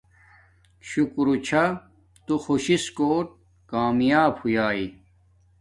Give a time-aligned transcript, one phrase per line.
[0.89, 1.63] شکورچھا
[2.25, 3.27] تو خوش شس کوٹ
[3.71, 4.87] کامیاب ہویاݵݵ